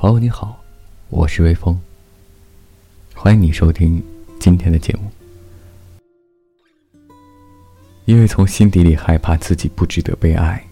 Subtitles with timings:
[0.00, 0.62] 朋友你好，
[1.08, 1.76] 我是微风。
[3.16, 4.00] 欢迎你收听
[4.38, 5.10] 今天的节目。
[8.04, 10.64] 因为从心底里害怕自己不值得被爱，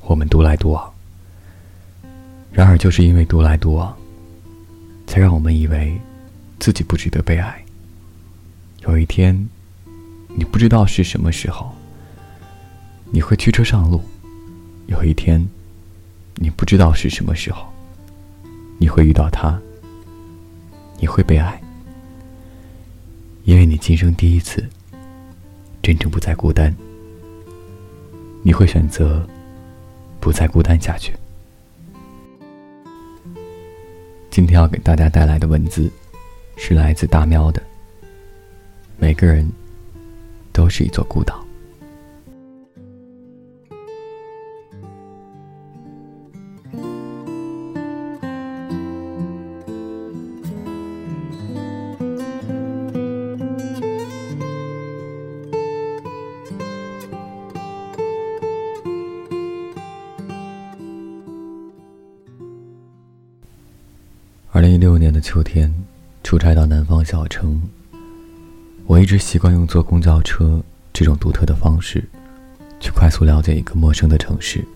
[0.00, 0.92] 我们独来独往。
[2.50, 3.96] 然而，就是因为独来独往，
[5.06, 5.96] 才让我们以为
[6.58, 7.64] 自己不值得被爱。
[8.80, 9.48] 有一天，
[10.34, 11.72] 你不知道是什么时候，
[13.12, 14.00] 你会驱车上路；
[14.88, 15.48] 有一天，
[16.34, 17.72] 你不知道是什么时候，
[18.78, 19.60] 你会遇到他，
[20.98, 21.60] 你会被爱，
[23.44, 24.64] 因为你今生第一次。
[25.82, 26.74] 真正不再孤单，
[28.42, 29.24] 你会选择
[30.18, 31.12] 不再孤单下去。
[34.32, 35.88] 今天要给大家带来的文字，
[36.56, 37.62] 是来自大喵的。
[38.98, 39.48] 每个人
[40.52, 41.45] 都是一座孤岛。
[64.56, 65.70] 二零一六年的秋天，
[66.22, 67.60] 出差到南方小城。
[68.86, 72.02] 我一直习惯用坐公交车这种独特的方式，
[72.80, 74.66] 去快速了解一个陌生的城市，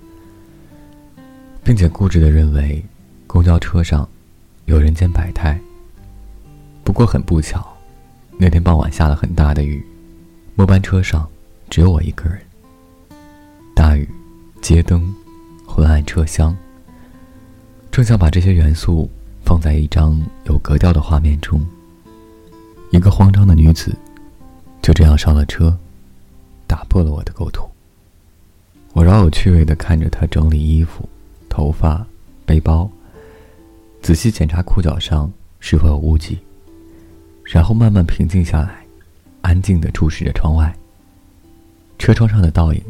[1.65, 2.85] 并且固执的认为，
[3.27, 4.07] 公交车上
[4.67, 5.59] 有人间百态。
[6.85, 7.75] 不过很不巧，
[8.37, 9.83] 那天傍晚下了很大的雨，
[10.57, 11.27] 末班车上
[11.71, 12.39] 只有我一个人。
[13.75, 14.07] 大雨、
[14.61, 15.11] 街灯、
[15.67, 16.55] 昏暗车厢，
[17.91, 19.11] 正想把这些元素。
[19.51, 21.61] 放在一张有格调的画面中，
[22.93, 23.93] 一个慌张的女子
[24.81, 25.77] 就这样上了车，
[26.69, 27.69] 打破了我的构图。
[28.93, 31.09] 我饶有趣味地看着她整理衣服、
[31.49, 32.07] 头发、
[32.47, 32.89] 背包，
[34.01, 35.29] 仔细检查裤脚上
[35.59, 36.39] 是否有污迹，
[37.43, 38.87] 然后慢慢平静下来，
[39.41, 40.73] 安静地注视着窗外。
[41.99, 42.81] 车窗上的倒影，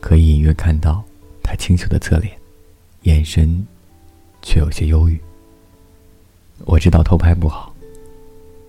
[0.00, 1.02] 可以隐约看到
[1.42, 2.38] 她清秀的侧脸，
[3.02, 3.66] 眼神
[4.42, 5.20] 却有些忧郁。
[6.60, 7.74] 我知道偷拍不好，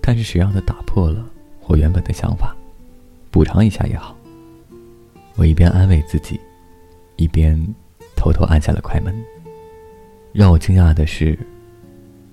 [0.02, 1.26] 但是谁让他打破了
[1.68, 2.56] 我原本的想法，
[3.32, 4.16] 补偿一下也好。
[5.36, 6.40] 我一边安慰自己，
[7.16, 7.62] 一边
[8.16, 9.16] 偷偷按下了快门。
[10.34, 11.38] 让我惊讶的是，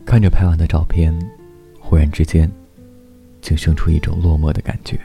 [0.04, 1.16] 看着拍完的照片，
[1.78, 2.50] 忽然之间，
[3.40, 4.98] 竟生出一种落寞的感觉。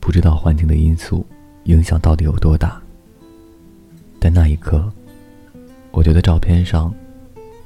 [0.00, 1.26] 不知道环境的因素
[1.64, 2.80] 影响到底有多大，
[4.18, 4.90] 但那一刻，
[5.90, 6.94] 我觉得照片上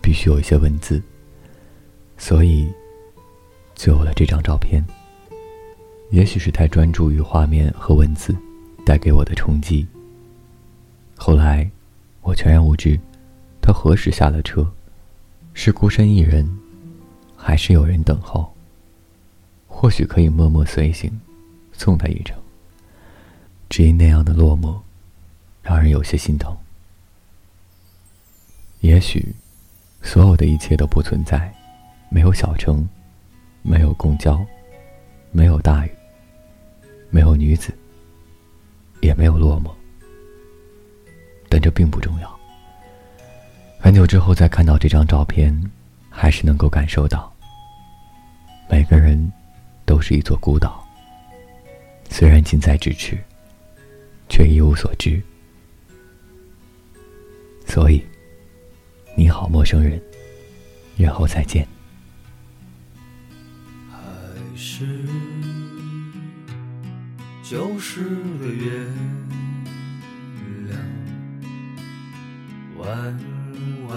[0.01, 1.01] 必须有一些文字。
[2.23, 2.73] 所以，
[3.75, 4.81] 就有了这张照片。
[6.13, 8.33] 也许是太专注于画面和文字
[8.87, 9.85] 带给我的冲击。
[11.17, 11.69] 后来，
[12.21, 12.97] 我全然无知，
[13.61, 14.73] 他何时下了车，
[15.53, 16.49] 是孤身一人，
[17.37, 18.55] 还是有人等候？
[19.67, 21.11] 或许可以默默随行，
[21.73, 22.41] 送他一程。
[23.69, 24.79] 只因那样的落寞，
[25.61, 26.57] 让人有些心疼。
[28.79, 29.35] 也许，
[30.03, 31.53] 所有的一切都不存在。
[32.13, 32.87] 没有小城，
[33.63, 34.45] 没有公交，
[35.31, 35.91] 没有大雨，
[37.09, 37.73] 没有女子，
[39.01, 39.71] 也没有落寞。
[41.49, 42.41] 但这并不重要。
[43.79, 45.59] 很久之后再看到这张照片，
[46.11, 47.33] 还是能够感受到，
[48.69, 49.33] 每个人
[49.87, 50.87] 都是一座孤岛。
[52.11, 53.17] 虽然近在咫尺，
[54.29, 55.21] 却一无所知。
[57.67, 58.05] 所以，
[59.17, 59.99] 你好，陌生人，
[60.99, 61.67] 约后再见。
[64.83, 64.99] 是
[67.43, 68.01] 旧时
[68.41, 68.85] 的月
[70.69, 70.81] 亮，
[72.79, 73.17] 弯
[73.89, 73.95] 弯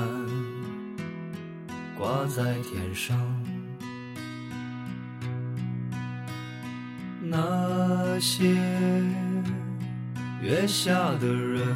[1.97, 3.17] 挂在天上。
[7.23, 8.53] 那些
[10.41, 11.75] 月下的人，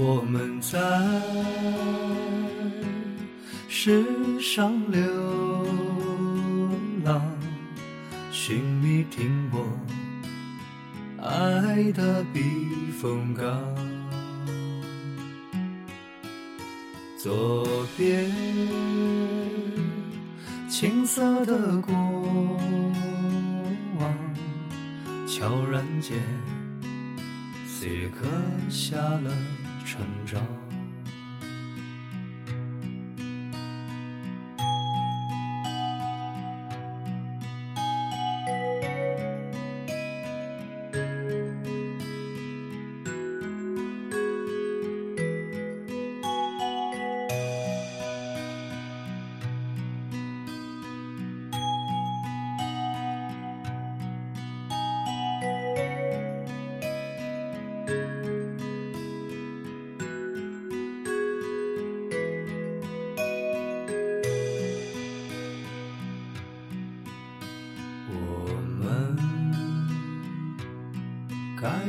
[0.00, 0.78] 我们在
[3.68, 5.66] 世上流
[7.04, 7.20] 浪，
[8.30, 9.66] 寻觅停泊
[11.20, 12.40] 爱的避
[13.02, 13.44] 风港。
[17.18, 18.30] 左边
[20.70, 21.92] 青涩的过
[23.98, 24.14] 往，
[25.26, 26.16] 悄然间
[27.66, 28.28] 岁月刻
[28.70, 29.57] 下了。
[29.98, 30.67] 成长。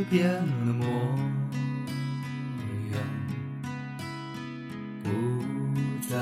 [0.06, 0.86] 变了模
[2.92, 3.02] 样，
[5.04, 5.10] 不
[6.08, 6.16] 再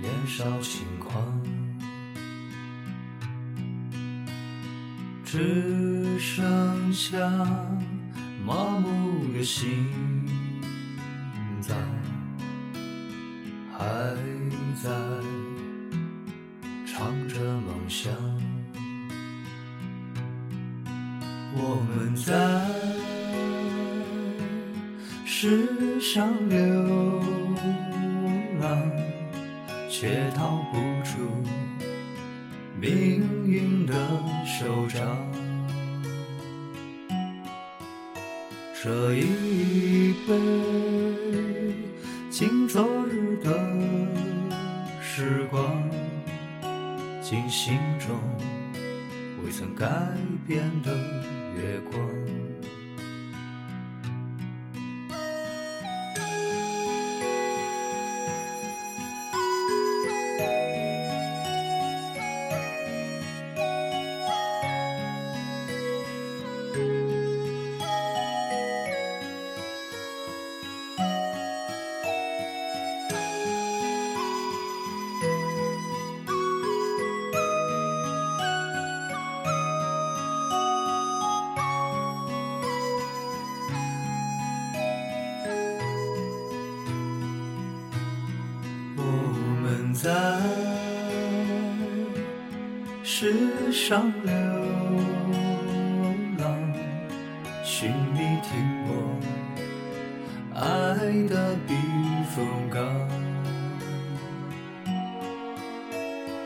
[0.00, 1.40] 年少轻狂，
[5.24, 7.18] 只剩下
[8.44, 9.86] 麻木的心
[11.60, 11.76] 脏，
[13.72, 13.84] 还
[14.82, 14.90] 在
[16.86, 18.39] 唱着梦想。
[21.92, 22.32] 我们在
[25.24, 26.56] 世上流
[28.60, 28.92] 浪，
[29.88, 31.18] 却逃不出
[32.80, 33.92] 命运的
[34.46, 35.04] 手掌。
[38.80, 40.38] 这一杯
[42.30, 43.50] 敬昨日的
[45.02, 45.82] 时光，
[47.20, 48.16] 敬心中
[49.44, 49.88] 未曾改
[50.46, 51.39] 变的。
[51.56, 52.08] 月光，
[93.22, 94.32] 世上流
[96.38, 96.56] 浪，
[97.62, 98.48] 寻觅停
[98.86, 98.94] 泊
[100.54, 100.64] 爱
[101.28, 101.74] 的避
[102.34, 102.82] 风港。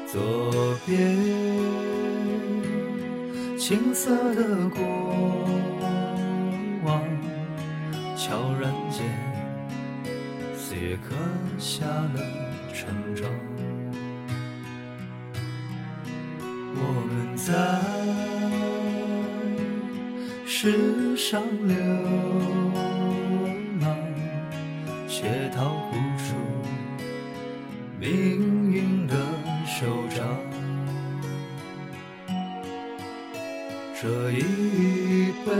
[0.09, 1.17] 左边
[3.57, 4.83] 青涩的过
[6.83, 7.01] 往，
[8.17, 9.07] 悄然间，
[10.57, 11.15] 岁月刻
[11.57, 12.21] 下了。
[12.73, 13.31] 成长，
[17.47, 17.53] 在
[20.47, 21.77] 世上流
[23.83, 23.99] 浪，
[25.07, 26.35] 却逃不出
[28.01, 29.15] 命运的
[29.67, 30.27] 手掌。
[34.01, 34.41] 这一
[35.45, 35.53] 杯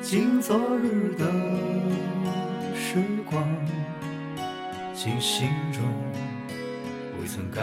[0.00, 1.26] 敬昨日的
[2.74, 2.96] 时
[3.28, 3.46] 光。
[4.94, 5.82] 敬心中
[7.18, 7.62] 未曾改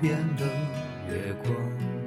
[0.00, 0.44] 变的
[1.08, 1.97] 月光。